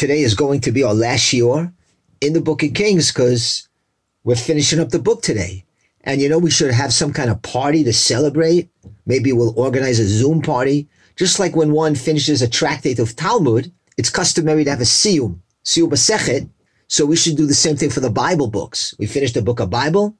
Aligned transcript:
today 0.00 0.22
is 0.22 0.32
going 0.32 0.62
to 0.62 0.72
be 0.72 0.82
our 0.82 0.94
last 0.94 1.30
year 1.30 1.70
in 2.22 2.32
the 2.32 2.40
Book 2.40 2.62
of 2.62 2.72
Kings 2.72 3.12
because 3.12 3.68
we're 4.24 4.34
finishing 4.34 4.80
up 4.80 4.88
the 4.88 4.98
book 4.98 5.20
today. 5.20 5.66
And 6.04 6.22
you 6.22 6.28
know, 6.30 6.38
we 6.38 6.50
should 6.50 6.70
have 6.70 6.94
some 6.94 7.12
kind 7.12 7.28
of 7.28 7.42
party 7.42 7.84
to 7.84 7.92
celebrate. 7.92 8.70
Maybe 9.04 9.30
we'll 9.34 9.60
organize 9.60 9.98
a 9.98 10.08
Zoom 10.08 10.40
party. 10.40 10.88
Just 11.16 11.38
like 11.38 11.54
when 11.54 11.72
one 11.72 11.94
finishes 11.94 12.40
a 12.40 12.48
tractate 12.48 12.98
of 12.98 13.14
Talmud, 13.14 13.70
it's 13.98 14.08
customary 14.08 14.64
to 14.64 14.70
have 14.70 14.80
a 14.80 14.84
siyum, 14.84 15.40
siyum 15.66 15.90
basechet. 15.90 16.48
So 16.88 17.04
we 17.04 17.16
should 17.16 17.36
do 17.36 17.44
the 17.44 17.52
same 17.52 17.76
thing 17.76 17.90
for 17.90 18.00
the 18.00 18.08
Bible 18.08 18.46
books. 18.46 18.94
We 18.98 19.04
finished 19.04 19.34
the 19.34 19.42
book 19.42 19.60
of 19.60 19.68
Bible. 19.68 20.16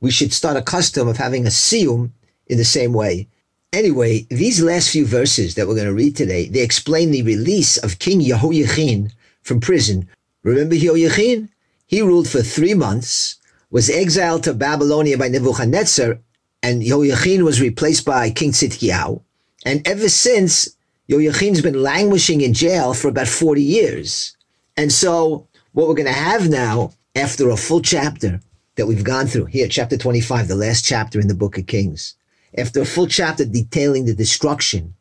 We 0.00 0.10
should 0.10 0.32
start 0.32 0.56
a 0.56 0.62
custom 0.62 1.06
of 1.06 1.18
having 1.18 1.46
a 1.46 1.50
siyum 1.50 2.10
in 2.48 2.58
the 2.58 2.64
same 2.64 2.92
way. 2.92 3.28
Anyway, 3.72 4.26
these 4.28 4.62
last 4.62 4.90
few 4.90 5.06
verses 5.06 5.54
that 5.54 5.66
we're 5.66 5.74
going 5.74 5.86
to 5.86 5.94
read 5.94 6.14
today, 6.14 6.46
they 6.46 6.60
explain 6.60 7.10
the 7.10 7.22
release 7.22 7.78
of 7.78 7.98
King 7.98 8.20
Yehoiachin 8.20 9.10
from 9.40 9.60
prison. 9.60 10.06
Remember 10.42 10.74
Yehoiachin? 10.74 11.48
He 11.86 12.02
ruled 12.02 12.28
for 12.28 12.42
three 12.42 12.74
months, 12.74 13.36
was 13.70 13.88
exiled 13.88 14.44
to 14.44 14.52
Babylonia 14.52 15.16
by 15.16 15.28
Nebuchadnezzar, 15.28 16.18
and 16.62 16.82
Yehoiachin 16.82 17.44
was 17.44 17.62
replaced 17.62 18.04
by 18.04 18.28
King 18.30 18.52
Tzidkiyahu. 18.52 19.22
And 19.64 19.88
ever 19.88 20.10
since, 20.10 20.68
Yehoiachin's 21.08 21.62
been 21.62 21.82
languishing 21.82 22.42
in 22.42 22.52
jail 22.52 22.92
for 22.92 23.08
about 23.08 23.26
40 23.26 23.62
years. 23.62 24.36
And 24.76 24.92
so 24.92 25.48
what 25.72 25.88
we're 25.88 25.94
going 25.94 26.06
to 26.06 26.12
have 26.12 26.50
now, 26.50 26.92
after 27.16 27.48
a 27.48 27.56
full 27.56 27.80
chapter 27.80 28.38
that 28.76 28.86
we've 28.86 29.02
gone 29.02 29.28
through, 29.28 29.46
here, 29.46 29.66
chapter 29.66 29.96
25, 29.96 30.48
the 30.48 30.56
last 30.56 30.84
chapter 30.84 31.18
in 31.18 31.28
the 31.28 31.34
book 31.34 31.56
of 31.56 31.66
Kings, 31.66 32.16
after 32.56 32.80
a 32.80 32.86
full 32.86 33.06
chapter 33.06 33.44
detailing 33.44 34.04
the 34.04 34.14
destruction 34.14 34.94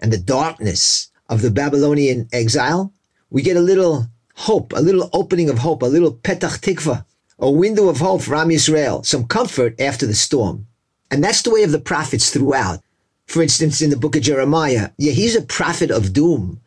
and 0.00 0.12
the 0.12 0.18
darkness 0.18 1.10
of 1.28 1.42
the 1.42 1.50
Babylonian 1.50 2.28
exile, 2.32 2.92
we 3.30 3.42
get 3.42 3.56
a 3.56 3.60
little 3.60 4.06
hope, 4.34 4.72
a 4.74 4.80
little 4.80 5.08
opening 5.12 5.48
of 5.48 5.58
hope, 5.58 5.82
a 5.82 5.86
little 5.86 6.12
petach 6.12 6.60
tikva, 6.60 7.04
a 7.38 7.50
window 7.50 7.88
of 7.88 7.98
hope 7.98 8.22
for 8.22 8.34
Am 8.34 8.48
Yisrael, 8.48 9.04
some 9.04 9.26
comfort 9.26 9.80
after 9.80 10.06
the 10.06 10.14
storm. 10.14 10.66
And 11.10 11.22
that's 11.22 11.42
the 11.42 11.50
way 11.50 11.62
of 11.62 11.72
the 11.72 11.78
prophets 11.78 12.30
throughout. 12.30 12.80
For 13.26 13.42
instance, 13.42 13.82
in 13.82 13.90
the 13.90 13.96
book 13.96 14.16
of 14.16 14.22
Jeremiah, 14.22 14.90
yeah, 14.98 15.12
he's 15.12 15.36
a 15.36 15.42
prophet 15.42 15.90
of 15.90 16.12
doom, 16.12 16.60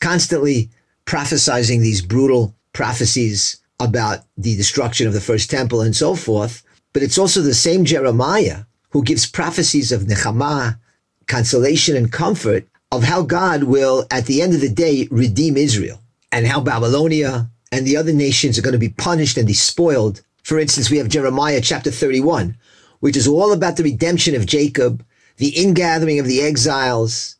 constantly 0.00 0.70
prophesizing 1.04 1.80
these 1.80 2.02
brutal 2.02 2.54
prophecies 2.72 3.58
about 3.80 4.20
the 4.36 4.56
destruction 4.56 5.06
of 5.06 5.12
the 5.12 5.20
first 5.20 5.50
temple 5.50 5.80
and 5.80 5.94
so 5.94 6.14
forth. 6.14 6.62
But 6.92 7.02
it's 7.02 7.18
also 7.18 7.42
the 7.42 7.54
same 7.54 7.84
Jeremiah 7.84 8.64
who 8.90 9.02
gives 9.02 9.26
prophecies 9.26 9.92
of 9.92 10.02
nechama, 10.02 10.78
consolation 11.26 11.96
and 11.96 12.12
comfort 12.12 12.66
of 12.92 13.02
how 13.02 13.22
God 13.22 13.64
will, 13.64 14.06
at 14.10 14.26
the 14.26 14.42
end 14.42 14.54
of 14.54 14.60
the 14.60 14.68
day, 14.68 15.08
redeem 15.10 15.56
Israel 15.56 16.00
and 16.32 16.46
how 16.46 16.60
Babylonia 16.60 17.50
and 17.72 17.86
the 17.86 17.96
other 17.96 18.12
nations 18.12 18.58
are 18.58 18.62
going 18.62 18.72
to 18.72 18.78
be 18.78 18.88
punished 18.88 19.36
and 19.36 19.46
despoiled. 19.46 20.22
For 20.44 20.58
instance, 20.58 20.90
we 20.90 20.98
have 20.98 21.08
Jeremiah 21.08 21.60
chapter 21.60 21.90
31, 21.90 22.56
which 23.00 23.16
is 23.16 23.26
all 23.26 23.52
about 23.52 23.76
the 23.76 23.82
redemption 23.82 24.34
of 24.34 24.46
Jacob, 24.46 25.04
the 25.36 25.48
ingathering 25.48 26.18
of 26.18 26.26
the 26.26 26.40
exiles, 26.40 27.36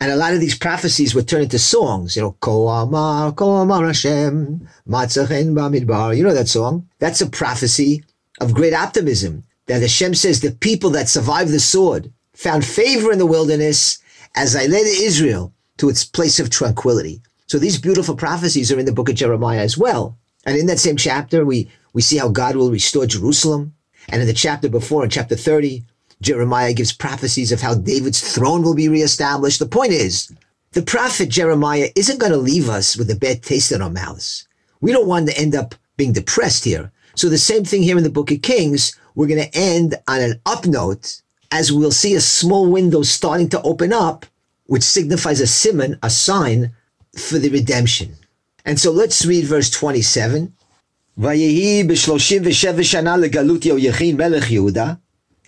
and 0.00 0.10
a 0.10 0.16
lot 0.16 0.34
of 0.34 0.40
these 0.40 0.58
prophecies 0.58 1.14
were 1.14 1.22
turned 1.22 1.44
into 1.44 1.58
songs. 1.58 2.16
You 2.16 2.22
know, 2.22 2.36
Ko 2.40 2.68
Amar, 2.68 3.32
Ko 3.32 3.52
Amar 3.56 3.86
Hashem, 3.86 4.68
Matzachen 4.88 5.54
Bamidbar. 5.54 6.16
You 6.16 6.24
know 6.24 6.34
that 6.34 6.48
song? 6.48 6.88
That's 6.98 7.20
a 7.20 7.26
prophecy 7.26 8.04
of 8.40 8.54
great 8.54 8.74
optimism 8.74 9.44
that 9.66 9.82
Hashem 9.82 10.14
says 10.14 10.40
the 10.40 10.52
people 10.52 10.90
that 10.90 11.08
survived 11.08 11.50
the 11.50 11.60
sword 11.60 12.12
found 12.34 12.64
favor 12.64 13.12
in 13.12 13.18
the 13.18 13.26
wilderness 13.26 13.98
as 14.34 14.56
I 14.56 14.66
led 14.66 14.86
Israel 14.86 15.52
to 15.78 15.88
its 15.88 16.04
place 16.04 16.38
of 16.38 16.50
tranquility. 16.50 17.20
So 17.46 17.58
these 17.58 17.78
beautiful 17.78 18.16
prophecies 18.16 18.72
are 18.72 18.78
in 18.78 18.86
the 18.86 18.92
book 18.92 19.08
of 19.08 19.14
Jeremiah 19.14 19.60
as 19.60 19.78
well. 19.78 20.18
And 20.46 20.56
in 20.56 20.66
that 20.66 20.78
same 20.78 20.96
chapter, 20.96 21.44
we, 21.44 21.70
we 21.92 22.02
see 22.02 22.18
how 22.18 22.28
God 22.28 22.56
will 22.56 22.70
restore 22.70 23.06
Jerusalem. 23.06 23.74
And 24.08 24.20
in 24.20 24.26
the 24.26 24.34
chapter 24.34 24.68
before, 24.68 25.04
in 25.04 25.10
chapter 25.10 25.36
30, 25.36 25.82
Jeremiah 26.20 26.72
gives 26.72 26.92
prophecies 26.92 27.52
of 27.52 27.60
how 27.60 27.74
David's 27.74 28.34
throne 28.34 28.62
will 28.62 28.74
be 28.74 28.88
reestablished. 28.88 29.58
The 29.58 29.66
point 29.66 29.92
is, 29.92 30.32
the 30.72 30.82
prophet 30.82 31.28
Jeremiah 31.28 31.90
isn't 31.94 32.20
going 32.20 32.32
to 32.32 32.38
leave 32.38 32.68
us 32.68 32.96
with 32.96 33.10
a 33.10 33.16
bad 33.16 33.42
taste 33.42 33.72
in 33.72 33.80
our 33.80 33.90
mouths. 33.90 34.46
We 34.80 34.92
don't 34.92 35.06
want 35.06 35.28
to 35.28 35.38
end 35.38 35.54
up 35.54 35.74
being 35.96 36.12
depressed 36.12 36.64
here. 36.64 36.90
So 37.14 37.28
the 37.28 37.38
same 37.38 37.64
thing 37.64 37.82
here 37.82 37.96
in 37.96 38.04
the 38.04 38.10
book 38.10 38.30
of 38.30 38.42
Kings, 38.42 38.98
we're 39.14 39.28
going 39.28 39.42
to 39.42 39.56
end 39.56 39.94
on 40.08 40.20
an 40.20 40.40
up 40.46 40.66
note 40.66 41.22
as 41.52 41.72
we'll 41.72 41.92
see 41.92 42.14
a 42.14 42.20
small 42.20 42.70
window 42.70 43.02
starting 43.02 43.48
to 43.50 43.62
open 43.62 43.92
up, 43.92 44.26
which 44.66 44.82
signifies 44.82 45.40
a 45.40 45.44
siman, 45.44 45.98
a 46.02 46.10
sign 46.10 46.72
for 47.16 47.38
the 47.38 47.48
redemption. 47.50 48.16
And 48.64 48.80
so 48.80 48.90
let's 48.90 49.24
read 49.24 49.44
verse 49.44 49.70
27. 49.70 50.52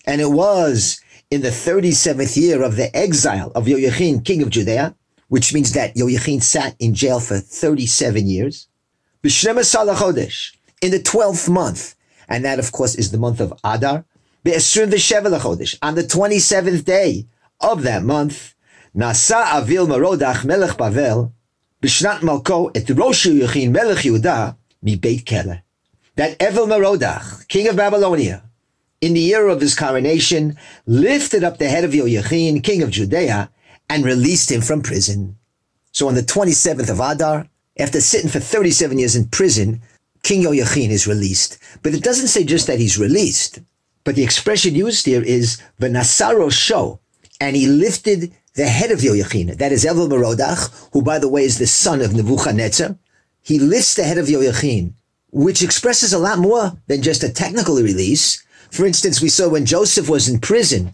And 0.06 0.21
it 0.21 0.31
was 0.31 1.00
in 1.31 1.43
the 1.43 1.48
37th 1.48 2.37
year 2.37 2.62
of 2.62 2.77
the 2.77 2.97
exile 2.97 3.50
of 3.56 3.65
Yoyachin, 3.65 4.25
king 4.25 4.43
of 4.43 4.50
Judea, 4.50 4.94
which 5.28 5.53
means 5.53 5.72
that 5.72 5.97
Yoyachin 5.97 6.41
sat 6.41 6.77
in 6.78 6.94
jail 6.94 7.19
for 7.19 7.38
37 7.38 8.28
years. 8.28 8.69
In 10.82 10.91
the 10.91 10.98
12th 10.98 11.48
month, 11.48 11.94
and 12.28 12.44
that, 12.44 12.59
of 12.59 12.70
course, 12.72 12.94
is 12.94 13.10
the 13.10 13.19
month 13.19 13.41
of 13.41 13.54
Adar. 13.64 14.04
On 14.44 14.53
the 14.53 14.59
27th 16.09 16.84
day 16.84 17.26
of 17.60 17.82
that 17.82 18.03
month, 18.03 18.54
Nasa 18.94 19.54
Avil 19.54 19.86
Marodach 19.86 20.44
Melech 20.44 20.76
Bavel, 20.76 21.32
Bishnat 21.82 22.20
Malko 22.20 22.70
et 22.76 22.88
Rosh 22.97 23.26
Yechin 23.26 23.70
Melech 23.70 24.04
Yehuda, 24.04 24.56
mi 24.82 24.97
Beit 24.97 25.25
Kele. 25.25 25.62
That 26.16 26.41
Evil 26.42 26.66
Merodach, 26.66 27.47
king 27.48 27.69
of 27.69 27.76
Babylonia, 27.76 28.42
in 29.00 29.15
the 29.15 29.20
year 29.20 29.48
of 29.48 29.60
his 29.60 29.75
coronation, 29.75 30.56
lifted 30.86 31.44
up 31.44 31.59
the 31.59 31.69
head 31.69 31.84
of 31.84 31.92
Yoyachin, 31.92 32.62
king 32.62 32.82
of 32.82 32.91
Judea, 32.91 33.50
and 33.88 34.04
released 34.04 34.50
him 34.50 34.62
from 34.62 34.82
prison. 34.82 35.36
So 35.92 36.09
on 36.09 36.15
the 36.15 36.22
27th 36.22 36.91
of 36.91 37.00
Adar, 37.00 37.48
after 37.78 38.00
sitting 38.00 38.31
for 38.31 38.41
37 38.41 38.98
years 38.98 39.15
in 39.16 39.28
prison, 39.28 39.82
King 40.26 40.42
Yoyachin 40.42 40.91
is 40.91 41.06
released. 41.06 41.56
But 41.84 41.94
it 41.94 42.03
doesn't 42.03 42.26
say 42.26 42.42
just 42.42 42.66
that 42.66 42.81
he's 42.81 42.98
released. 42.98 43.60
But 44.03 44.16
the 44.16 44.25
expression 44.25 44.75
used 44.75 45.06
here 45.06 45.22
is 45.22 45.62
Venasaro 45.81 46.50
Sho, 46.50 46.98
and 47.41 47.54
he 47.54 47.69
lifted 47.69 48.32
the 48.54 48.66
head 48.66 48.91
of 48.91 48.98
Yoyachin. 48.98 49.56
That 49.56 49.70
is 49.70 49.84
Evel 49.84 50.09
Merodach, 50.09 50.91
who 50.92 51.00
by 51.00 51.20
the 51.20 51.28
way 51.28 51.44
is 51.44 51.60
the 51.60 51.66
son 51.69 52.00
of 52.00 52.12
Nebuchadnezzar. 52.12 52.97
He 53.41 53.60
lifts 53.60 53.94
the 53.94 54.03
head 54.03 54.19
of 54.19 54.26
Yoyachin, 54.26 54.94
which 55.31 55.62
expresses 55.62 56.12
a 56.12 56.19
lot 56.19 56.41
more 56.41 56.72
than 56.88 57.03
just 57.03 57.22
a 57.22 57.32
technical 57.32 57.76
release. 57.76 58.44
For 58.72 58.84
instance, 58.84 59.22
we 59.22 59.28
saw 59.28 59.48
when 59.48 59.65
Joseph 59.65 60.10
was 60.10 60.28
in 60.28 60.41
prison, 60.41 60.92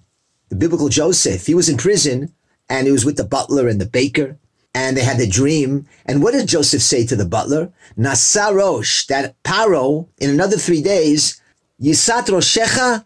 the 0.51 0.57
biblical 0.57 0.91
Joseph, 0.91 1.47
he 1.47 1.55
was 1.55 1.71
in 1.71 1.79
prison 1.79 2.35
and 2.69 2.87
he 2.87 2.93
was 2.93 3.07
with 3.07 3.17
the 3.17 3.25
butler 3.25 3.67
and 3.67 3.81
the 3.81 3.87
baker 3.87 4.37
and 4.75 4.97
they 4.97 5.03
had 5.03 5.21
a 5.21 5.27
dream. 5.27 5.87
And 6.07 6.23
what 6.23 6.33
did 6.33 6.49
Joseph 6.49 6.83
say 6.83 7.07
to 7.07 7.17
the 7.17 7.27
butler? 7.27 7.73
Nasarosh, 7.99 9.07
that 9.07 9.41
Paro, 9.43 10.09
in 10.19 10.31
another 10.31 10.57
three 10.57 10.83
days, 10.83 11.41
Yisat 11.81 12.27
Roshecha 12.27 13.05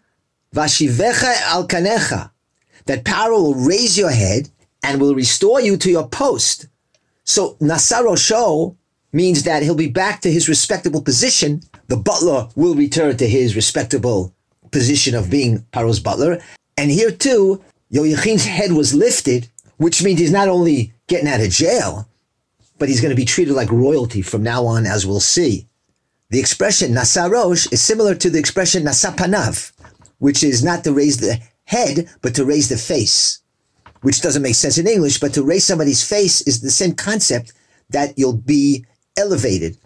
Vashivecha 0.55 1.41
Al 1.43 1.67
Kanecha, 1.67 2.31
that 2.85 3.03
Paro 3.03 3.31
will 3.31 3.55
raise 3.55 3.97
your 3.97 4.11
head 4.11 4.49
and 4.83 5.01
will 5.01 5.15
restore 5.15 5.59
you 5.59 5.77
to 5.77 5.91
your 5.91 6.07
post. 6.07 6.67
So 7.23 7.55
Nasarosho 7.55 8.75
means 9.11 9.43
that 9.43 9.63
he'll 9.63 9.75
be 9.75 9.89
back 9.89 10.21
to 10.21 10.31
his 10.31 10.47
respectable 10.47 11.01
position. 11.01 11.61
The 11.87 11.97
butler 11.97 12.47
will 12.55 12.75
return 12.75 13.17
to 13.17 13.27
his 13.27 13.55
respectable 13.55 14.33
position 14.71 15.15
of 15.15 15.29
being 15.29 15.59
Paro's 15.73 15.99
butler. 15.99 16.39
And 16.77 16.91
here 16.91 17.11
too, 17.11 17.63
Yoyachin's 17.91 18.45
head 18.45 18.73
was 18.73 18.93
lifted, 18.93 19.49
which 19.77 20.03
means 20.03 20.19
he's 20.19 20.31
not 20.31 20.47
only 20.47 20.93
getting 21.07 21.27
out 21.27 21.41
of 21.41 21.49
jail, 21.49 22.07
but 22.77 22.89
he's 22.89 23.01
going 23.01 23.09
to 23.09 23.15
be 23.15 23.25
treated 23.25 23.53
like 23.53 23.71
royalty 23.71 24.21
from 24.21 24.43
now 24.43 24.65
on, 24.65 24.85
as 24.85 25.05
we'll 25.05 25.19
see. 25.19 25.67
The 26.29 26.39
expression 26.39 26.91
nasarosh 26.91 27.71
is 27.71 27.81
similar 27.81 28.13
to 28.15 28.29
the 28.29 28.39
expression 28.39 28.83
nasapanav, 28.83 29.71
which 30.19 30.43
is 30.43 30.63
not 30.63 30.83
to 30.83 30.93
raise 30.93 31.17
the 31.17 31.39
head, 31.65 32.09
but 32.21 32.35
to 32.35 32.45
raise 32.45 32.69
the 32.69 32.77
face, 32.77 33.39
which 34.01 34.21
doesn't 34.21 34.41
make 34.41 34.55
sense 34.55 34.77
in 34.77 34.87
English, 34.87 35.19
but 35.19 35.33
to 35.33 35.43
raise 35.43 35.65
somebody's 35.65 36.07
face 36.07 36.41
is 36.41 36.61
the 36.61 36.69
same 36.69 36.93
concept 36.93 37.53
that 37.89 38.17
you'll 38.17 38.33
be 38.33 38.85
elevated. 39.17 39.77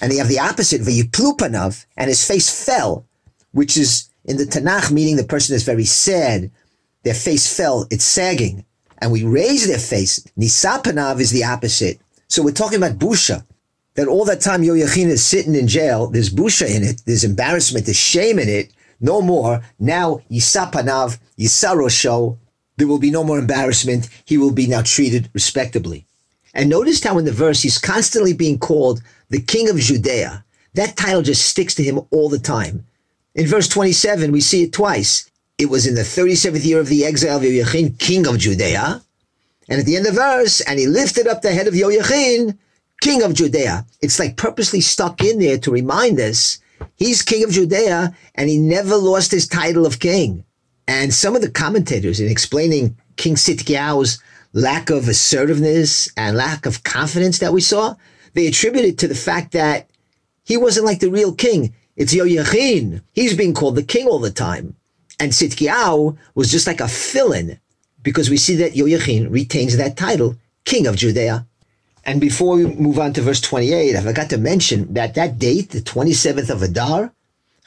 And 0.00 0.12
you 0.12 0.18
have 0.18 0.28
the 0.28 0.40
opposite, 0.40 0.80
vayuplupanav, 0.80 1.86
and 1.96 2.08
his 2.08 2.26
face 2.26 2.64
fell, 2.64 3.06
which 3.52 3.76
is 3.76 4.10
in 4.24 4.36
the 4.36 4.44
Tanakh 4.44 4.90
meaning 4.90 5.16
the 5.16 5.24
person 5.24 5.54
is 5.54 5.62
very 5.62 5.84
sad. 5.84 6.50
Their 7.04 7.14
face 7.14 7.56
fell, 7.56 7.86
it's 7.90 8.04
sagging 8.04 8.64
and 8.98 9.12
we 9.12 9.24
raise 9.24 9.66
their 9.66 9.78
face. 9.78 10.18
Nisapanav 10.38 11.20
is 11.20 11.30
the 11.30 11.44
opposite. 11.44 12.00
So 12.28 12.42
we're 12.42 12.52
talking 12.52 12.78
about 12.78 12.98
busha. 12.98 13.44
That 13.94 14.08
all 14.08 14.24
that 14.24 14.40
time 14.40 14.62
Yoyachin 14.62 15.06
is 15.06 15.24
sitting 15.24 15.54
in 15.54 15.68
jail, 15.68 16.08
there's 16.08 16.28
busha 16.28 16.68
in 16.68 16.82
it, 16.82 17.02
there's 17.06 17.22
embarrassment, 17.22 17.86
there's 17.86 17.96
shame 17.96 18.40
in 18.40 18.48
it. 18.48 18.72
No 19.00 19.22
more. 19.22 19.62
Now 19.78 20.20
Yisapanav, 20.30 21.18
Yisarosho, 21.38 22.36
there 22.76 22.88
will 22.88 22.98
be 22.98 23.10
no 23.10 23.22
more 23.22 23.38
embarrassment. 23.38 24.08
He 24.24 24.36
will 24.36 24.50
be 24.50 24.66
now 24.66 24.82
treated 24.82 25.30
respectably. 25.32 26.06
And 26.54 26.68
notice 26.68 27.02
how 27.02 27.18
in 27.18 27.24
the 27.24 27.32
verse 27.32 27.62
he's 27.62 27.78
constantly 27.78 28.32
being 28.32 28.58
called 28.58 29.02
the 29.28 29.40
king 29.40 29.68
of 29.68 29.76
Judea. 29.76 30.44
That 30.74 30.96
title 30.96 31.22
just 31.22 31.46
sticks 31.46 31.74
to 31.76 31.82
him 31.82 32.00
all 32.10 32.28
the 32.28 32.38
time. 32.38 32.84
In 33.34 33.46
verse 33.46 33.68
27, 33.68 34.32
we 34.32 34.40
see 34.40 34.62
it 34.62 34.72
twice. 34.72 35.30
It 35.56 35.70
was 35.70 35.86
in 35.86 35.94
the 35.94 36.02
37th 36.02 36.64
year 36.64 36.80
of 36.80 36.88
the 36.88 37.04
exile 37.04 37.36
of 37.36 37.44
Yoyachin, 37.44 37.96
king 37.98 38.26
of 38.26 38.38
Judea. 38.38 39.02
And 39.68 39.80
at 39.80 39.86
the 39.86 39.96
end 39.96 40.06
of 40.06 40.16
verse, 40.16 40.60
and 40.60 40.80
he 40.80 40.86
lifted 40.86 41.28
up 41.28 41.42
the 41.42 41.52
head 41.52 41.68
of 41.68 41.74
Yoyachin, 41.74 42.58
king 43.00 43.22
of 43.22 43.34
Judea. 43.34 43.86
It's 44.02 44.18
like 44.18 44.36
purposely 44.36 44.80
stuck 44.80 45.22
in 45.22 45.38
there 45.38 45.58
to 45.58 45.70
remind 45.70 46.18
us 46.18 46.58
he's 46.96 47.22
king 47.22 47.44
of 47.44 47.50
Judea 47.50 48.14
and 48.34 48.48
he 48.48 48.58
never 48.58 48.96
lost 48.96 49.30
his 49.30 49.46
title 49.46 49.86
of 49.86 50.00
king. 50.00 50.44
And 50.88 51.14
some 51.14 51.36
of 51.36 51.42
the 51.42 51.50
commentators 51.50 52.18
in 52.18 52.28
explaining 52.28 52.96
King 53.16 53.36
Tzidkiyahu's 53.36 54.20
lack 54.52 54.90
of 54.90 55.06
assertiveness 55.06 56.08
and 56.16 56.36
lack 56.36 56.66
of 56.66 56.82
confidence 56.82 57.38
that 57.38 57.52
we 57.52 57.60
saw, 57.60 57.94
they 58.34 58.48
attribute 58.48 58.84
it 58.84 58.98
to 58.98 59.08
the 59.08 59.14
fact 59.14 59.52
that 59.52 59.88
he 60.42 60.56
wasn't 60.56 60.86
like 60.86 60.98
the 60.98 61.10
real 61.10 61.32
king. 61.32 61.74
It's 61.96 62.12
Yoyachin. 62.12 63.02
He's 63.12 63.36
being 63.36 63.54
called 63.54 63.76
the 63.76 63.84
king 63.84 64.08
all 64.08 64.18
the 64.18 64.32
time. 64.32 64.74
And 65.20 65.32
Tzidkiyahu 65.32 66.16
was 66.34 66.50
just 66.50 66.66
like 66.66 66.80
a 66.80 66.88
fill-in 66.88 67.58
because 68.02 68.30
we 68.30 68.36
see 68.36 68.56
that 68.56 68.72
Yoyachin 68.72 69.30
retains 69.30 69.76
that 69.76 69.96
title, 69.96 70.36
king 70.64 70.86
of 70.86 70.96
Judea. 70.96 71.46
And 72.04 72.20
before 72.20 72.56
we 72.56 72.66
move 72.66 72.98
on 72.98 73.12
to 73.14 73.22
verse 73.22 73.40
28, 73.40 73.96
I 73.96 74.00
forgot 74.02 74.30
to 74.30 74.38
mention 74.38 74.92
that 74.92 75.14
that 75.14 75.38
date, 75.38 75.70
the 75.70 75.80
27th 75.80 76.50
of 76.50 76.62
Adar, 76.62 77.12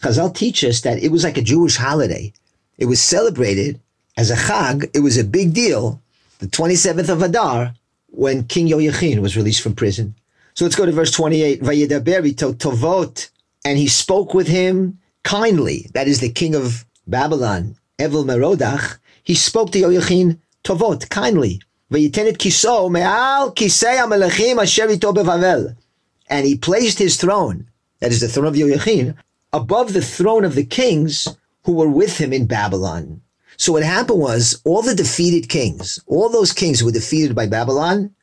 Chazal 0.01 0.33
teach 0.33 0.63
us 0.63 0.81
that 0.81 1.01
it 1.01 1.11
was 1.11 1.23
like 1.23 1.37
a 1.37 1.41
Jewish 1.41 1.77
holiday. 1.77 2.31
It 2.77 2.85
was 2.85 3.01
celebrated 3.01 3.79
as 4.15 4.29
a 4.29 4.35
Chag. 4.35 4.89
It 4.93 4.99
was 4.99 5.17
a 5.17 5.23
big 5.23 5.53
deal, 5.53 6.01
the 6.39 6.45
27th 6.47 7.09
of 7.09 7.23
Adar, 7.23 7.73
when 8.09 8.43
King 8.43 8.67
Yoyachin 8.67 9.19
was 9.19 9.35
released 9.35 9.61
from 9.61 9.73
prison. 9.75 10.13
So 10.53 10.65
let's 10.65 10.75
go 10.75 10.85
to 10.85 10.91
verse 10.91 11.11
28. 11.11 11.61
Vayedaber 11.61 12.33
tovot. 12.35 13.29
And 13.65 13.77
he 13.77 13.87
spoke 13.87 14.33
with 14.33 14.47
him 14.47 14.99
kindly. 15.23 15.89
That 15.93 16.07
is 16.07 16.19
the 16.19 16.31
king 16.31 16.55
of 16.55 16.85
Babylon, 17.07 17.77
Evil 17.99 18.25
Merodach, 18.25 18.99
he 19.23 19.33
spoke 19.33 19.71
to 19.71 19.79
Yoyachin 19.79 20.39
Tovot, 20.63 21.09
kindly. 21.09 21.61
V'yitenet 21.91 22.37
kiso 22.37 22.91
me'al 22.91 23.53
kisei 23.53 23.97
amelechim. 23.97 25.75
And 26.29 26.45
he 26.45 26.57
placed 26.57 26.99
his 26.99 27.17
throne, 27.17 27.69
that 27.99 28.11
is 28.11 28.19
the 28.19 28.27
throne 28.27 28.47
of 28.47 28.55
Yoyachin, 28.55 29.15
above 29.53 29.93
the 29.93 30.01
throne 30.01 30.43
of 30.43 30.55
the 30.55 30.65
kings 30.65 31.27
who 31.63 31.71
were 31.71 31.89
with 31.89 32.17
him 32.17 32.33
in 32.33 32.45
Babylon. 32.45 33.21
So 33.55 33.71
what 33.71 33.83
happened 33.83 34.19
was 34.19 34.61
all 34.65 34.81
the 34.81 34.93
defeated 34.93 35.49
kings, 35.49 35.99
all 36.05 36.29
those 36.29 36.53
kings 36.53 36.79
who 36.79 36.85
were 36.85 36.91
defeated 36.91 37.35
by 37.35 37.47
Babylon, 37.47 38.13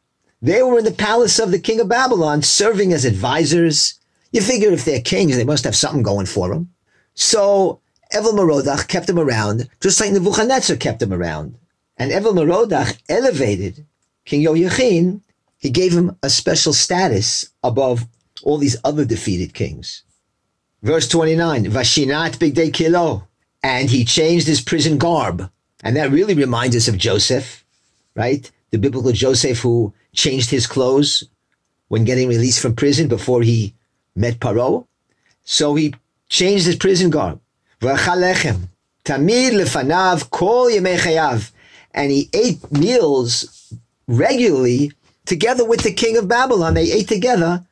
they 0.43 0.63
were 0.63 0.79
in 0.79 0.85
the 0.85 0.93
palace 0.93 1.39
of 1.39 1.51
the 1.51 1.59
king 1.59 1.81
of 1.81 1.89
Babylon 1.89 2.43
serving 2.43 2.93
as 2.93 3.07
advisors. 3.07 3.99
You 4.31 4.43
figure 4.43 4.71
if 4.71 4.85
they're 4.85 5.01
kings, 5.01 5.37
they 5.37 5.45
must 5.45 5.65
have 5.65 5.75
something 5.75 6.03
going 6.03 6.27
for 6.27 6.51
them. 6.51 6.71
So 7.15 7.81
Evil 8.17 8.33
Merodach 8.33 8.89
kept 8.89 9.07
them 9.07 9.19
around, 9.19 9.69
just 9.81 10.01
like 10.01 10.13
Nebuchadnezzar 10.13 10.77
kept 10.77 11.01
them 11.01 11.13
around. 11.13 11.57
And 11.97 12.13
Evil 12.13 12.33
Merodach 12.33 12.99
elevated 13.09 13.87
King 14.25 14.45
Yoyachin. 14.45 15.21
He 15.59 15.71
gave 15.71 15.93
him 15.93 16.17
a 16.23 16.31
special 16.31 16.73
status 16.73 17.51
above 17.63 18.07
all 18.43 18.59
these 18.59 18.77
other 18.85 19.05
defeated 19.05 19.55
kings. 19.55 20.03
Verse 20.83 21.09
29, 21.09 21.67
Vashinat 21.67 22.37
Bigdei 22.37 22.73
Kilo. 22.73 23.27
And 23.63 23.89
he 23.89 24.05
changed 24.05 24.47
his 24.47 24.61
prison 24.61 24.99
garb. 24.99 25.51
And 25.83 25.97
that 25.97 26.11
really 26.11 26.35
reminds 26.35 26.77
us 26.77 26.89
of 26.89 26.99
Joseph, 26.99 27.65
right? 28.15 28.51
The 28.71 28.79
biblical 28.79 29.13
Joseph 29.13 29.61
who 29.61 29.95
changed 30.13 30.51
his 30.51 30.67
clothes 30.67 31.25
when 31.89 32.05
getting 32.05 32.29
released 32.29 32.61
from 32.61 32.77
prison 32.77 33.09
before 33.09 33.43
he 33.43 33.75
met 34.15 34.41
Paro. 34.41 34.87
So 35.45 35.75
he 35.75 35.95
changed 36.29 36.67
his 36.67 36.77
prison 36.77 37.11
garb. 37.11 37.41
Tamid 37.81 39.53
lefanav 39.53 40.31
kol 40.31 40.71
yemei 40.71 40.97
chayav 40.97 41.51
and 41.93 42.11
he 42.11 42.29
ate 42.33 42.71
meals 42.73 43.73
regularly 44.09 44.93
together 45.27 45.65
with 45.65 45.83
the 45.83 45.93
king 45.93 46.17
of 46.17 46.29
Babylon. 46.29 46.75
They 46.75 46.91
ate 46.93 47.09
together 47.09 47.65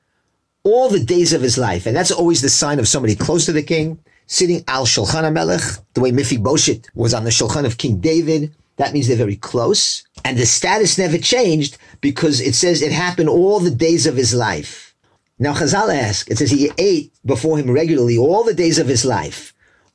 all 0.65 0.89
the 0.89 1.01
days 1.01 1.33
of 1.33 1.43
his 1.43 1.59
life. 1.59 1.87
And 1.87 1.97
that's 1.97 2.13
always 2.13 2.41
the 2.41 2.49
sign 2.49 2.79
of 2.79 2.89
somebody 2.89 3.17
close 3.17 3.47
to 3.47 3.53
the 3.53 3.63
king, 3.63 3.99
sitting 4.27 4.65
al 4.69 4.87
Shulchan 4.87 5.25
HaMelech, 5.25 5.81
the 5.95 6.01
way 6.01 6.13
Mephibosheth 6.13 6.87
was 6.95 7.13
on 7.13 7.25
the 7.25 7.31
Shulchan 7.31 7.67
of 7.67 7.79
King 7.79 7.99
David. 8.01 8.55
That 8.77 8.93
means 8.93 9.09
they're 9.09 9.17
very 9.17 9.37
close. 9.37 10.05
And 10.25 10.39
the 10.39 10.47
status 10.47 10.99
never 10.99 11.19
changed 11.19 11.77
because 12.01 12.41
it 12.41 12.55
says 12.55 12.81
it 12.81 12.93
happened 12.93 13.29
all 13.29 13.61
the 13.61 13.71
days 13.71 14.07
of 14.07 14.17
his 14.17 14.33
life. 14.33 14.95
Now 15.39 15.55
Chazal 15.55 15.93
ask, 15.93 16.31
it 16.31 16.39
says 16.39 16.51
he 16.51 16.71
ate 16.79 17.13
before 17.27 17.59
him 17.59 17.71
regularly 17.71 18.17
all 18.17 18.45
the 18.45 18.55
days 18.55 18.79
of 18.79 18.87
his 18.87 19.05
life. 19.05 19.52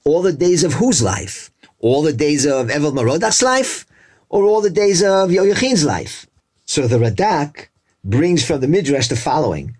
All 0.07 0.21
the 0.21 0.33
days 0.33 0.63
of 0.63 0.73
whose 0.73 1.03
life? 1.03 1.51
All 1.79 2.01
the 2.01 2.13
days 2.13 2.45
of 2.45 2.71
Evil 2.71 2.93
Merodach's 2.93 3.43
life? 3.43 3.85
or 4.29 4.43
all 4.43 4.61
the 4.61 4.69
days 4.69 5.01
of 5.01 5.29
Yoyachin's 5.29 5.85
life. 5.85 6.27
So 6.65 6.87
the 6.87 6.97
Radak 6.97 7.67
brings 8.03 8.45
from 8.45 8.61
the 8.61 8.67
Midrash 8.67 9.07
the 9.07 9.15
following. 9.15 9.77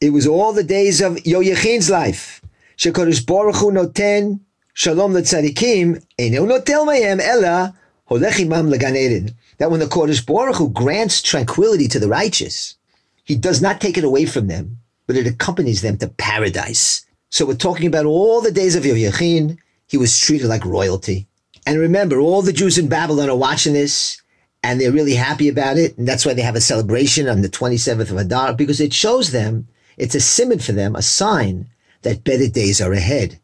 It 0.00 0.10
was 0.10 0.26
all 0.26 0.52
the 0.52 0.64
days 0.64 1.00
of 1.00 1.16
Yoyachin's 1.16 1.90
life. 1.90 2.40
Shekodesh 2.76 3.26
Baruch 3.26 3.56
noten 3.56 4.40
shalom 4.74 5.12
letzadikim, 5.12 6.04
enu 6.18 6.40
notel 6.40 6.86
mayem 6.86 7.20
ella 7.20 7.74
holechimam 8.10 8.72
legan 8.72 9.34
That 9.58 9.70
when 9.70 9.80
the 9.80 9.86
Kodesh 9.86 10.24
Baruch 10.24 10.56
Hu 10.56 10.70
grants 10.70 11.22
tranquility 11.22 11.88
to 11.88 11.98
the 11.98 12.08
righteous, 12.08 12.76
he 13.24 13.36
does 13.36 13.62
not 13.62 13.80
take 13.80 13.96
it 13.98 14.04
away 14.04 14.26
from 14.26 14.48
them, 14.48 14.78
but 15.06 15.16
it 15.16 15.26
accompanies 15.26 15.82
them 15.82 15.98
to 15.98 16.08
paradise. 16.08 17.04
So 17.32 17.46
we're 17.46 17.54
talking 17.54 17.86
about 17.86 18.04
all 18.04 18.42
the 18.42 18.52
days 18.52 18.76
of 18.76 18.82
Yoyachin. 18.82 19.56
He 19.88 19.96
was 19.96 20.20
treated 20.20 20.48
like 20.48 20.66
royalty. 20.66 21.26
And 21.66 21.78
remember, 21.78 22.20
all 22.20 22.42
the 22.42 22.52
Jews 22.52 22.76
in 22.76 22.88
Babylon 22.90 23.30
are 23.30 23.36
watching 23.36 23.72
this 23.72 24.20
and 24.62 24.78
they're 24.78 24.92
really 24.92 25.14
happy 25.14 25.48
about 25.48 25.78
it. 25.78 25.96
And 25.96 26.06
that's 26.06 26.26
why 26.26 26.34
they 26.34 26.42
have 26.42 26.56
a 26.56 26.60
celebration 26.60 27.30
on 27.30 27.40
the 27.40 27.48
27th 27.48 28.10
of 28.10 28.18
Adar 28.18 28.52
because 28.52 28.82
it 28.82 28.92
shows 28.92 29.30
them, 29.30 29.66
it's 29.96 30.14
a 30.14 30.18
siman 30.18 30.62
for 30.62 30.72
them, 30.72 30.94
a 30.94 31.00
sign 31.00 31.70
that 32.02 32.22
better 32.22 32.48
days 32.48 32.82
are 32.82 32.92
ahead. 32.92 33.40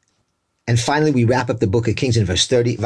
And 0.67 0.79
finally, 0.79 1.11
we 1.11 1.25
wrap 1.25 1.49
up 1.49 1.61
the 1.61 1.67
book 1.67 1.89
of 1.89 1.97
Kings 1.97 2.19
in 2.19 2.27
verse 2.27 2.47
30. 2.47 2.77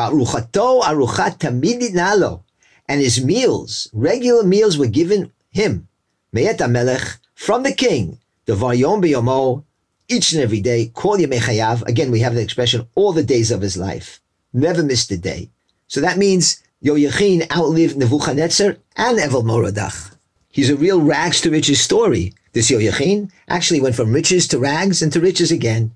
And 2.88 3.00
his 3.00 3.24
meals, 3.24 3.88
regular 3.92 4.44
meals 4.44 4.78
were 4.78 4.86
given 4.86 5.32
him, 5.50 5.88
from 7.34 7.64
the 7.64 7.74
king, 7.76 8.20
the 8.44 8.54
Beyomo, 8.54 9.64
each 10.12 10.32
and 10.32 10.42
every 10.42 10.60
day, 10.60 10.90
Kol 10.94 11.18
Yemei 11.18 11.82
Again, 11.88 12.10
we 12.10 12.20
have 12.20 12.34
the 12.34 12.42
expression, 12.42 12.86
all 12.94 13.12
the 13.12 13.24
days 13.24 13.50
of 13.50 13.62
his 13.62 13.76
life 13.76 14.20
never 14.52 14.82
missed 14.82 15.10
a 15.10 15.16
day. 15.16 15.50
So 15.88 16.00
that 16.00 16.18
means 16.18 16.62
Yoyachin 16.84 17.50
outlived 17.50 17.96
Nebuchadnezzar 17.96 18.76
and 18.96 19.18
Evil 19.18 19.42
Merodach. 19.42 20.16
He's 20.50 20.70
a 20.70 20.76
real 20.76 21.00
rags 21.00 21.40
to 21.40 21.50
riches 21.50 21.80
story. 21.80 22.34
This 22.52 22.70
Yoyachin 22.70 23.30
actually 23.48 23.80
went 23.80 23.94
from 23.94 24.12
riches 24.12 24.46
to 24.48 24.58
rags 24.58 25.00
and 25.00 25.12
to 25.12 25.20
riches 25.20 25.50
again. 25.50 25.92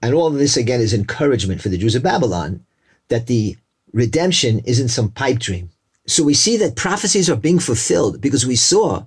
And 0.00 0.14
all 0.14 0.28
of 0.28 0.34
this 0.34 0.56
again 0.56 0.80
is 0.80 0.94
encouragement 0.94 1.60
for 1.60 1.68
the 1.68 1.78
Jews 1.78 1.94
of 1.94 2.02
Babylon 2.02 2.64
that 3.08 3.26
the 3.26 3.56
redemption 3.92 4.60
isn't 4.60 4.88
some 4.88 5.10
pipe 5.10 5.38
dream. 5.38 5.70
So 6.06 6.22
we 6.22 6.34
see 6.34 6.56
that 6.58 6.76
prophecies 6.76 7.28
are 7.28 7.36
being 7.36 7.58
fulfilled 7.58 8.20
because 8.20 8.46
we 8.46 8.56
saw 8.56 9.04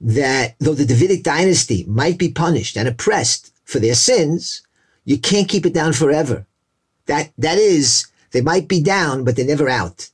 that 0.00 0.54
though 0.60 0.74
the 0.74 0.86
Davidic 0.86 1.22
dynasty 1.22 1.84
might 1.86 2.16
be 2.16 2.30
punished 2.30 2.76
and 2.76 2.88
oppressed 2.88 3.52
for 3.68 3.78
their 3.78 3.94
sins, 3.94 4.62
you 5.04 5.18
can't 5.18 5.48
keep 5.48 5.66
it 5.66 5.74
down 5.74 5.92
forever. 5.92 6.46
That, 7.04 7.30
that 7.36 7.58
is 7.58 8.06
they 8.30 8.40
might 8.40 8.66
be 8.66 8.82
down, 8.82 9.24
but 9.24 9.36
they're 9.36 9.44
never 9.44 9.68
out. 9.68 10.08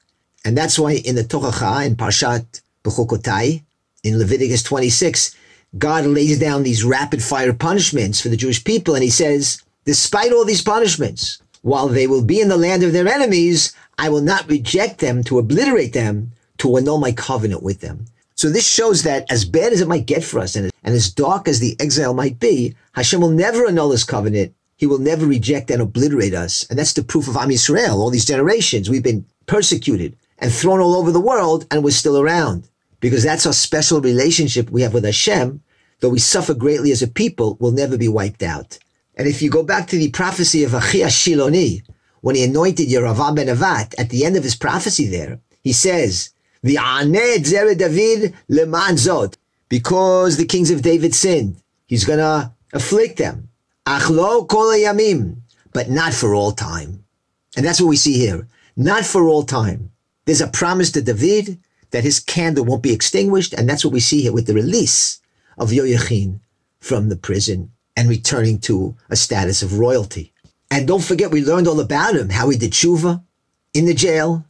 And 0.44 0.58
that's 0.58 0.76
why 0.76 0.94
in 0.94 1.14
the 1.14 1.22
Tochacha, 1.22 1.86
in 1.86 1.94
Parshat 1.94 2.60
Bechukotai, 2.82 3.62
in 4.02 4.18
Leviticus 4.18 4.64
26, 4.64 5.36
God 5.78 6.04
lays 6.04 6.40
down 6.40 6.64
these 6.64 6.82
rapid 6.82 7.22
fire 7.22 7.52
punishments 7.52 8.20
for 8.20 8.28
the 8.28 8.36
Jewish 8.36 8.62
people. 8.62 8.94
And 8.94 9.04
he 9.04 9.10
says, 9.10 9.62
despite 9.84 10.32
all 10.32 10.44
these 10.44 10.62
punishments, 10.62 11.40
while 11.62 11.86
they 11.86 12.08
will 12.08 12.24
be 12.24 12.40
in 12.40 12.48
the 12.48 12.56
land 12.56 12.82
of 12.82 12.92
their 12.92 13.06
enemies, 13.06 13.72
I 13.98 14.08
will 14.08 14.20
not 14.20 14.50
reject 14.50 14.98
them 14.98 15.22
to 15.24 15.38
obliterate 15.38 15.92
them, 15.92 16.32
to 16.58 16.76
annul 16.76 16.98
my 16.98 17.12
covenant 17.12 17.62
with 17.62 17.80
them. 17.80 18.06
So 18.44 18.50
this 18.50 18.68
shows 18.68 19.04
that 19.04 19.24
as 19.32 19.46
bad 19.46 19.72
as 19.72 19.80
it 19.80 19.88
might 19.88 20.04
get 20.04 20.22
for 20.22 20.38
us 20.38 20.54
and, 20.54 20.70
and 20.82 20.94
as 20.94 21.10
dark 21.10 21.48
as 21.48 21.60
the 21.60 21.80
exile 21.80 22.12
might 22.12 22.38
be, 22.38 22.76
Hashem 22.92 23.22
will 23.22 23.30
never 23.30 23.66
annul 23.66 23.92
his 23.92 24.04
covenant 24.04 24.54
he 24.76 24.84
will 24.84 24.98
never 24.98 25.24
reject 25.24 25.70
and 25.70 25.80
obliterate 25.80 26.34
us. 26.34 26.66
And 26.68 26.78
that's 26.78 26.92
the 26.92 27.02
proof 27.02 27.26
of 27.26 27.38
Am 27.38 27.48
Yisrael. 27.48 27.94
All 27.94 28.10
these 28.10 28.26
generations, 28.26 28.90
we've 28.90 29.02
been 29.02 29.24
persecuted 29.46 30.18
and 30.38 30.52
thrown 30.52 30.80
all 30.80 30.94
over 30.94 31.10
the 31.10 31.22
world 31.22 31.66
and 31.70 31.82
we're 31.82 31.90
still 31.90 32.20
around. 32.20 32.68
Because 33.00 33.22
that's 33.22 33.46
our 33.46 33.54
special 33.54 34.02
relationship 34.02 34.68
we 34.68 34.82
have 34.82 34.92
with 34.92 35.06
Hashem. 35.06 35.62
Though 36.00 36.10
we 36.10 36.18
suffer 36.18 36.52
greatly 36.52 36.92
as 36.92 37.00
a 37.00 37.08
people, 37.08 37.56
we'll 37.60 37.72
never 37.72 37.96
be 37.96 38.08
wiped 38.08 38.42
out. 38.42 38.78
And 39.16 39.26
if 39.26 39.40
you 39.40 39.48
go 39.48 39.62
back 39.62 39.86
to 39.86 39.96
the 39.96 40.10
prophecy 40.10 40.64
of 40.64 40.72
Achia 40.72 41.06
Shiloni, 41.06 41.80
when 42.20 42.36
he 42.36 42.44
anointed 42.44 42.88
Yeravam 42.88 43.36
ben 43.36 43.46
Avat, 43.46 43.94
at 43.96 44.10
the 44.10 44.26
end 44.26 44.36
of 44.36 44.44
his 44.44 44.54
prophecy 44.54 45.06
there, 45.06 45.40
he 45.62 45.72
says, 45.72 46.33
David 46.64 48.34
leman 48.48 48.96
zot, 48.96 49.36
because 49.68 50.36
the 50.36 50.46
kings 50.46 50.70
of 50.70 50.82
David 50.82 51.14
sinned. 51.14 51.56
He's 51.86 52.04
going 52.04 52.18
to 52.18 52.52
afflict 52.72 53.18
them. 53.18 53.48
Achlo 53.86 54.48
kol 54.48 54.72
yamim, 54.72 55.36
but 55.72 55.90
not 55.90 56.14
for 56.14 56.34
all 56.34 56.52
time. 56.52 57.04
And 57.56 57.64
that's 57.64 57.80
what 57.80 57.88
we 57.88 57.96
see 57.96 58.14
here. 58.14 58.48
Not 58.76 59.04
for 59.04 59.28
all 59.28 59.42
time. 59.44 59.90
There's 60.24 60.40
a 60.40 60.48
promise 60.48 60.90
to 60.92 61.02
David 61.02 61.58
that 61.90 62.02
his 62.02 62.18
candle 62.18 62.64
won't 62.64 62.82
be 62.82 62.92
extinguished. 62.92 63.52
And 63.52 63.68
that's 63.68 63.84
what 63.84 63.92
we 63.92 64.00
see 64.00 64.22
here 64.22 64.32
with 64.32 64.46
the 64.46 64.54
release 64.54 65.20
of 65.58 65.70
Yoyachin 65.70 66.40
from 66.80 67.08
the 67.08 67.16
prison 67.16 67.70
and 67.96 68.08
returning 68.08 68.58
to 68.60 68.96
a 69.10 69.16
status 69.16 69.62
of 69.62 69.78
royalty. 69.78 70.32
And 70.70 70.88
don't 70.88 71.04
forget, 71.04 71.30
we 71.30 71.44
learned 71.44 71.68
all 71.68 71.78
about 71.78 72.16
him, 72.16 72.30
how 72.30 72.48
he 72.48 72.58
did 72.58 72.72
tshuva 72.72 73.22
in 73.74 73.84
the 73.84 73.94
jail, 73.94 74.44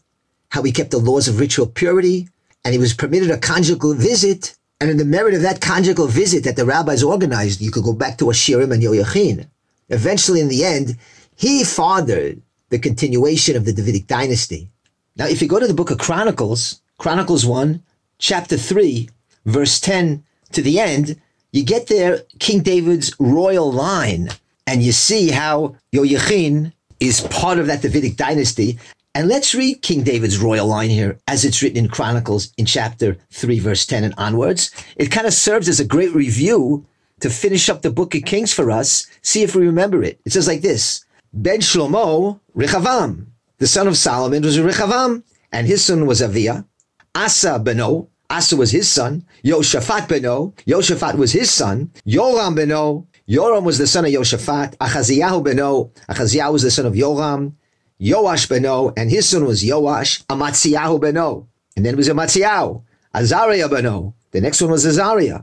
how 0.55 0.63
he 0.63 0.71
kept 0.71 0.93
the 0.93 0.99
laws 0.99 1.27
of 1.27 1.41
ritual 1.41 1.67
purity, 1.67 2.29
and 2.65 2.73
he 2.73 2.79
was 2.79 2.95
permitted 2.95 3.29
a 3.29 3.37
conjugal 3.37 3.93
visit. 3.93 4.55
And 4.81 4.89
in 4.89 4.99
the 4.99 5.05
merit 5.05 5.35
of 5.35 5.43
that 5.43 5.61
conjugal 5.61 6.07
visit 6.07 6.45
that 6.45 6.55
the 6.55 6.65
rabbis 6.65 7.03
organized, 7.03 7.61
you 7.61 7.73
could 7.73 7.83
go 7.83 7.93
back 7.93 8.19
to 8.19 8.27
Ashirim 8.27 8.73
and 8.73 8.81
Yoyachin. 8.81 9.49
Eventually, 9.89 10.41
in 10.41 10.47
the 10.47 10.65
end, 10.65 10.97
he 11.35 11.65
fathered 11.65 12.41
the 12.69 12.79
continuation 12.79 13.57
of 13.57 13.65
the 13.65 13.73
Davidic 13.73 14.07
dynasty. 14.07 14.69
Now, 15.17 15.27
if 15.27 15.43
you 15.43 15.49
go 15.49 15.59
to 15.59 15.67
the 15.67 15.75
book 15.75 15.91
of 15.91 15.99
Chronicles, 15.99 16.81
Chronicles 16.99 17.45
1, 17.45 17.83
chapter 18.19 18.57
3, 18.57 19.09
verse 19.47 19.81
10 19.81 20.23
to 20.53 20.63
the 20.63 20.79
end, 20.79 21.21
you 21.51 21.65
get 21.65 21.89
there 21.89 22.21
King 22.39 22.63
David's 22.63 23.13
royal 23.19 23.73
line, 23.73 24.31
and 24.69 24.85
you 24.85 24.93
see 24.93 25.33
how 25.33 25.75
Yoyachin 25.93 26.73
is 27.01 27.23
part 27.23 27.59
of 27.59 27.67
that 27.67 27.83
Davidic 27.83 28.15
dynasty. 28.15 28.79
And 29.17 29.29
let's 29.29 29.55
read 29.55 29.81
King 29.81 30.03
David's 30.03 30.39
royal 30.39 30.67
line 30.67 30.91
here 30.91 31.21
as 31.29 31.45
it's 31.45 31.63
written 31.63 31.79
in 31.79 31.89
Chronicles 31.89 32.53
in 32.59 32.67
chapter 32.67 33.17
3, 33.31 33.61
verse 33.61 33.87
10 33.87 34.03
and 34.03 34.15
onwards. 34.19 34.73
It 34.97 35.13
kind 35.13 35.25
of 35.25 35.33
serves 35.33 35.69
as 35.69 35.79
a 35.79 35.85
great 35.85 36.13
review 36.13 36.85
to 37.21 37.31
finish 37.31 37.69
up 37.69 37.83
the 37.83 37.93
book 37.93 38.17
of 38.17 38.25
Kings 38.25 38.53
for 38.53 38.73
us. 38.73 39.07
See 39.23 39.45
if 39.45 39.55
we 39.55 39.67
remember 39.67 40.03
it. 40.03 40.21
It 40.25 40.33
says 40.33 40.49
like 40.49 40.63
this 40.63 41.05
Ben 41.33 41.61
Shlomo, 41.61 42.41
Rechavam. 42.57 43.27
The 43.59 43.69
son 43.69 43.87
of 43.87 43.97
Solomon 43.97 44.43
was 44.43 44.59
Rechavam, 44.59 45.23
and 45.53 45.69
his 45.69 45.85
son 45.85 46.07
was 46.07 46.21
Aviah. 46.21 46.67
Asa 47.15 47.61
Beno, 47.65 48.09
Asa 48.29 48.57
was 48.57 48.73
his 48.73 48.91
son. 48.91 49.25
Yoshaphat 49.45 50.09
Beno, 50.09 50.55
Yoshaphat 50.67 51.15
was 51.15 51.31
his 51.31 51.53
son. 51.53 51.93
Yoram 52.05 52.59
Beno, 52.59 53.07
Yoram 53.29 53.63
was 53.63 53.79
the 53.79 53.87
son 53.87 54.05
of 54.07 54.11
Yoshaphat. 54.11 54.77
Achaziyahu 54.79 55.45
Beno, 55.47 55.93
Achaziah 56.09 56.51
was 56.51 56.63
the 56.63 56.71
son 56.73 56.87
of 56.87 56.95
Yoram. 56.95 57.53
Yoash 58.01 58.49
Beno, 58.49 58.93
and 58.97 59.11
his 59.11 59.29
son 59.29 59.45
was 59.45 59.63
Yoash. 59.63 60.25
Amatziyahu 60.27 61.01
Beno, 61.01 61.47
and 61.77 61.85
then 61.85 61.95
it 61.95 61.97
was 61.97 62.09
Amatziyahu. 62.09 62.83
Azariah 63.15 63.69
Beno, 63.69 64.15
the 64.33 64.41
next 64.41 64.61
one 64.61 64.71
was 64.71 64.85
Azariah. 64.85 65.41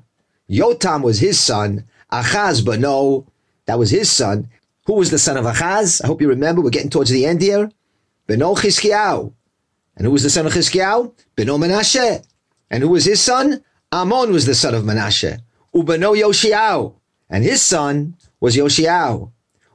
Yotam 0.49 1.01
was 1.03 1.19
his 1.19 1.39
son. 1.39 1.85
Achaz 2.11 2.61
Beno, 2.61 3.25
that 3.65 3.79
was 3.79 3.89
his 3.89 4.11
son. 4.11 4.49
Who 4.85 4.93
was 4.93 5.11
the 5.11 5.19
son 5.19 5.37
of 5.37 5.45
Achaz? 5.45 6.03
I 6.03 6.07
hope 6.07 6.21
you 6.21 6.27
remember. 6.27 6.61
We're 6.61 6.71
getting 6.71 6.89
towards 6.89 7.09
the 7.09 7.25
end 7.25 7.41
here. 7.41 7.71
Beno 8.27 8.57
Chizkiyahu. 8.57 9.33
And 9.95 10.05
who 10.05 10.11
was 10.11 10.23
the 10.23 10.29
son 10.29 10.45
of 10.45 10.53
Chizkiyahu? 10.53 11.13
Beno 11.37 11.57
Menashe. 11.57 12.25
And 12.69 12.83
who 12.83 12.89
was 12.89 13.05
his 13.05 13.21
son? 13.21 13.63
Amon 13.93 14.31
was 14.31 14.45
the 14.45 14.55
son 14.55 14.73
of 14.73 14.83
Menashe. 14.83 15.39
Ubeno 15.75 16.17
Yoshiao. 16.17 16.95
And 17.29 17.43
his 17.43 17.61
son 17.61 18.15
was 18.39 18.55
Yoshiao. 18.55 19.31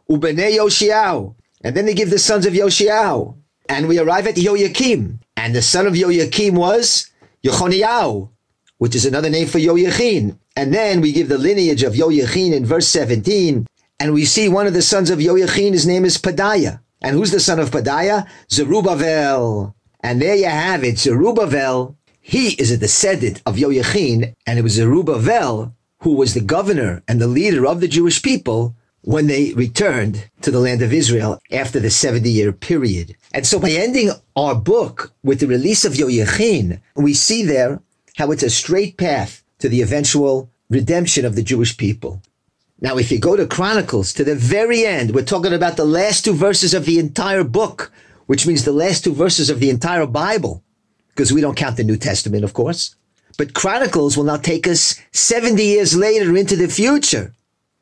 Ubene 0.09 0.57
Yoshiao. 0.57 1.35
And 1.63 1.77
then 1.77 1.87
they 1.87 1.95
give 1.95 2.11
the 2.11 2.19
sons 2.19 2.47
of 2.47 2.53
Yoshiao. 2.53 3.37
And 3.69 3.89
we 3.89 3.99
arrive 3.99 4.27
at 4.27 4.37
Yoyakim. 4.37 5.19
And 5.37 5.55
the 5.55 5.63
son 5.63 5.87
of 5.87 5.95
Yoyakim 5.95 6.53
was 6.53 7.11
Yechoniao, 7.45 8.31
which 8.79 8.95
is 8.95 9.05
another 9.05 9.31
name 9.31 9.49
for 9.49 9.59
Yoyachin. 9.59 10.39
And 10.57 10.73
then 10.73 11.01
we 11.01 11.13
give 11.13 11.29
the 11.29 11.39
lineage 11.39 11.83
of 11.83 11.95
Yoyachin 11.95 12.53
in 12.53 12.65
verse 12.65 12.89
17. 12.89 13.67
And 13.99 14.13
we 14.13 14.25
see 14.25 14.49
one 14.49 14.67
of 14.67 14.75
the 14.75 14.83
sons 14.83 15.11
of 15.11 15.19
Yoyachin, 15.19 15.73
his 15.73 15.87
name 15.87 16.05
is 16.05 16.19
Padaya. 16.19 16.81
And 17.03 17.17
who's 17.17 17.31
the 17.31 17.41
son 17.41 17.59
of 17.59 17.71
Padaya? 17.71 18.27
Zerubbabel. 18.51 19.75
And 20.01 20.23
there 20.23 20.37
you 20.37 20.47
have 20.47 20.85
it, 20.85 20.99
Zerubbabel. 20.99 21.97
He 22.21 22.51
is 22.55 22.71
a 22.71 22.79
descendant 22.79 23.43
of 23.47 23.57
Yoyachin, 23.57 24.35
and 24.47 24.59
it 24.59 24.63
was 24.63 24.73
Zerubbabel 24.73 25.77
who 26.01 26.15
was 26.15 26.35
the 26.35 26.41
governor 26.41 27.03
and 27.09 27.21
the 27.21 27.27
leader 27.27 27.67
of 27.67 27.81
the 27.81 27.89
Jewish 27.89 28.23
people 28.23 28.77
when 29.07 29.29
they 29.29 29.53
returned 29.55 30.29
to 30.43 30.51
the 30.51 30.59
land 30.59 30.83
of 30.83 30.93
Israel 30.93 31.39
after 31.53 31.79
the 31.79 31.91
70 31.91 32.29
year 32.29 32.51
period. 32.51 33.15
And 33.33 33.47
so 33.47 33.61
by 33.61 33.71
ending 33.71 34.11
our 34.35 34.57
book 34.57 35.13
with 35.23 35.39
the 35.39 35.47
release 35.47 35.85
of 35.85 35.93
Yoyachin, 35.93 36.81
we 36.97 37.15
see 37.15 37.45
there 37.45 37.81
how 38.17 38.33
it's 38.33 38.43
a 38.43 38.51
straight 38.51 38.97
path 38.97 39.45
to 39.61 39.69
the 39.69 39.81
eventual 39.81 40.51
redemption 40.69 41.25
of 41.25 41.37
the 41.37 41.45
Jewish 41.45 41.77
people. 41.77 42.21
Now, 42.81 42.99
if 42.99 43.13
you 43.13 43.21
go 43.21 43.37
to 43.37 43.47
Chronicles 43.47 44.13
to 44.15 44.25
the 44.25 44.35
very 44.35 44.85
end, 44.85 45.15
we're 45.15 45.25
talking 45.25 45.55
about 45.55 45.77
the 45.77 45.85
last 45.85 46.25
two 46.25 46.35
verses 46.35 46.75
of 46.75 46.85
the 46.85 46.99
entire 46.99 47.45
book, 47.45 47.93
which 48.27 48.45
means 48.45 48.65
the 48.65 48.73
last 48.73 49.05
two 49.05 49.15
verses 49.15 49.49
of 49.51 49.61
the 49.61 49.71
entire 49.71 50.07
Bible, 50.07 50.65
because 51.11 51.33
we 51.33 51.41
don't 51.41 51.57
count 51.57 51.77
the 51.77 51.85
New 51.85 51.97
Testament, 51.97 52.43
of 52.43 52.55
course. 52.55 52.97
But 53.39 53.55
Chronicles 53.55 54.17
will 54.17 54.25
now 54.25 54.37
take 54.37 54.67
us 54.67 55.01
70 55.13 55.63
years 55.63 55.97
later 55.97 56.37
into 56.37 56.57
the 56.57 56.67
future 56.67 57.33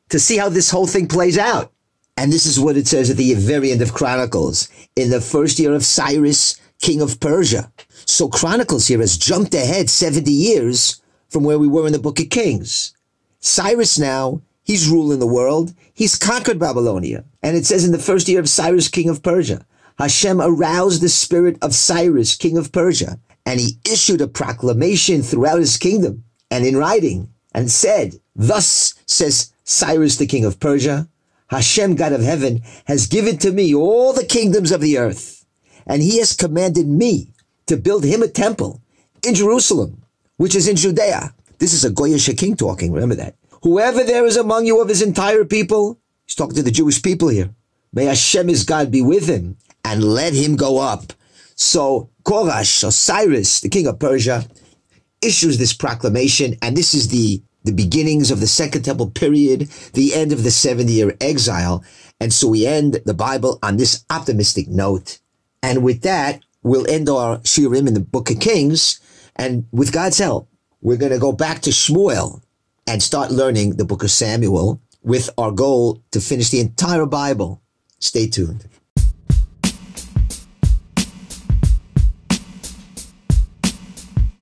to 0.09 0.19
see 0.19 0.37
how 0.37 0.49
this 0.49 0.69
whole 0.69 0.87
thing 0.87 1.07
plays 1.07 1.37
out. 1.37 1.71
And 2.17 2.31
this 2.31 2.45
is 2.45 2.59
what 2.59 2.77
it 2.77 2.87
says 2.87 3.09
at 3.09 3.17
the 3.17 3.33
very 3.33 3.71
end 3.71 3.81
of 3.81 3.93
Chronicles, 3.93 4.69
in 4.95 5.09
the 5.09 5.19
first 5.21 5.59
year 5.59 5.73
of 5.73 5.83
Cyrus, 5.83 6.59
king 6.79 7.01
of 7.01 7.19
Persia. 7.19 7.71
So 8.05 8.29
Chronicles 8.29 8.87
here 8.87 8.99
has 8.99 9.17
jumped 9.17 9.53
ahead 9.53 9.89
70 9.89 10.31
years 10.31 11.01
from 11.29 11.43
where 11.43 11.59
we 11.59 11.67
were 11.67 11.87
in 11.87 11.93
the 11.93 11.99
book 11.99 12.19
of 12.19 12.29
Kings. 12.29 12.93
Cyrus 13.39 13.99
now, 13.99 14.41
he's 14.63 14.87
ruling 14.87 15.19
the 15.19 15.27
world. 15.27 15.73
He's 15.93 16.17
conquered 16.17 16.59
Babylonia. 16.59 17.25
And 17.43 17.57
it 17.57 17.65
says 17.65 17.83
in 17.83 17.91
the 17.91 17.99
first 17.99 18.27
year 18.27 18.39
of 18.39 18.49
Cyrus, 18.49 18.87
king 18.87 19.09
of 19.09 19.21
Persia, 19.21 19.65
Hashem 19.97 20.41
aroused 20.41 21.01
the 21.01 21.09
spirit 21.09 21.57
of 21.61 21.73
Cyrus, 21.73 22.35
king 22.35 22.57
of 22.57 22.71
Persia, 22.71 23.19
and 23.45 23.59
he 23.59 23.77
issued 23.85 24.21
a 24.21 24.27
proclamation 24.27 25.21
throughout 25.21 25.59
his 25.59 25.77
kingdom 25.77 26.23
and 26.51 26.65
in 26.65 26.77
writing 26.77 27.29
and 27.53 27.71
said, 27.71 28.15
Thus 28.35 28.93
says 29.05 29.53
Cyrus, 29.65 30.15
the 30.15 30.27
king 30.27 30.45
of 30.45 30.59
Persia, 30.59 31.09
Hashem, 31.47 31.95
God 31.95 32.13
of 32.13 32.21
heaven, 32.21 32.61
has 32.85 33.07
given 33.07 33.37
to 33.39 33.51
me 33.51 33.75
all 33.75 34.13
the 34.13 34.25
kingdoms 34.25 34.71
of 34.71 34.79
the 34.79 34.97
earth, 34.97 35.45
and 35.85 36.01
he 36.01 36.19
has 36.19 36.33
commanded 36.33 36.87
me 36.87 37.33
to 37.65 37.75
build 37.75 38.03
him 38.03 38.23
a 38.23 38.27
temple 38.27 38.81
in 39.25 39.35
Jerusalem, 39.35 40.03
which 40.37 40.55
is 40.55 40.67
in 40.67 40.75
Judea. 40.75 41.33
This 41.57 41.73
is 41.73 41.83
a 41.83 41.89
Goyish 41.89 42.35
king 42.37 42.55
talking, 42.55 42.91
remember 42.91 43.15
that. 43.15 43.35
Whoever 43.63 44.03
there 44.03 44.25
is 44.25 44.37
among 44.37 44.65
you 44.65 44.81
of 44.81 44.89
his 44.89 45.01
entire 45.01 45.43
people, 45.43 45.99
he's 46.25 46.35
talking 46.35 46.55
to 46.55 46.63
the 46.63 46.71
Jewish 46.71 47.01
people 47.01 47.29
here. 47.29 47.49
May 47.91 48.05
Hashem 48.05 48.47
his 48.47 48.63
God 48.63 48.91
be 48.91 49.01
with 49.01 49.27
him 49.27 49.57
and 49.83 50.03
let 50.03 50.33
him 50.33 50.55
go 50.55 50.79
up. 50.79 51.13
So 51.55 52.09
Korash, 52.23 52.83
or 52.87 52.91
Cyrus, 52.91 53.61
the 53.61 53.69
king 53.69 53.87
of 53.87 53.99
Persia, 53.99 54.45
issues 55.21 55.57
this 55.57 55.73
proclamation, 55.73 56.55
and 56.61 56.75
this 56.75 56.93
is 56.93 57.07
the, 57.07 57.41
the 57.65 57.73
beginnings 57.73 58.31
of 58.31 58.39
the 58.39 58.47
Second 58.47 58.83
Temple 58.83 59.11
period, 59.11 59.69
the 59.93 60.13
end 60.13 60.31
of 60.31 60.43
the 60.43 60.51
70 60.51 60.91
year 60.91 61.15
exile. 61.19 61.83
And 62.19 62.31
so 62.31 62.47
we 62.47 62.65
end 62.65 63.01
the 63.05 63.13
Bible 63.13 63.59
on 63.61 63.77
this 63.77 64.05
optimistic 64.09 64.67
note. 64.67 65.19
And 65.61 65.83
with 65.83 66.01
that, 66.01 66.41
we'll 66.63 66.89
end 66.89 67.09
our 67.09 67.39
shiurim 67.39 67.87
in 67.87 67.93
the 67.93 67.99
Book 67.99 68.29
of 68.31 68.39
Kings. 68.39 68.99
And 69.35 69.65
with 69.71 69.91
God's 69.91 70.19
help, 70.19 70.47
we're 70.81 70.97
going 70.97 71.11
to 71.11 71.19
go 71.19 71.31
back 71.31 71.61
to 71.61 71.71
Shmuel 71.71 72.41
and 72.87 73.01
start 73.01 73.31
learning 73.31 73.75
the 73.75 73.85
Book 73.85 74.03
of 74.03 74.11
Samuel 74.11 74.79
with 75.01 75.29
our 75.37 75.51
goal 75.51 76.01
to 76.11 76.21
finish 76.21 76.49
the 76.49 76.59
entire 76.59 77.05
Bible. 77.05 77.61
Stay 77.99 78.27
tuned. 78.27 78.67